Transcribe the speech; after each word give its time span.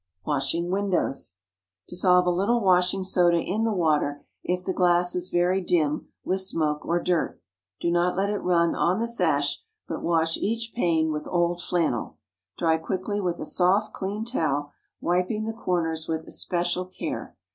WASHING 0.25 0.71
WINDOWS. 0.71 1.35
Dissolve 1.87 2.25
a 2.25 2.31
little 2.31 2.59
washing 2.59 3.03
soda 3.03 3.37
in 3.39 3.65
the 3.65 3.71
water 3.71 4.25
if 4.43 4.65
the 4.65 4.73
glass 4.73 5.13
is 5.13 5.29
very 5.29 5.61
dim 5.61 6.07
with 6.23 6.41
smoke 6.41 6.83
or 6.83 6.99
dirt. 6.99 7.39
Do 7.79 7.91
not 7.91 8.15
let 8.17 8.31
it 8.31 8.39
run 8.39 8.73
on 8.73 8.97
the 8.97 9.07
sash, 9.07 9.61
but 9.87 10.01
wash 10.01 10.37
each 10.37 10.73
pane 10.73 11.11
with 11.11 11.27
old 11.27 11.61
flannel; 11.61 12.17
dry 12.57 12.79
quickly 12.79 13.21
with 13.21 13.39
a 13.39 13.45
soft, 13.45 13.93
clean 13.93 14.25
towel, 14.25 14.71
wiping 15.01 15.43
the 15.45 15.53
corners 15.53 16.07
with 16.07 16.27
especial 16.27 16.85
care. 16.87 17.35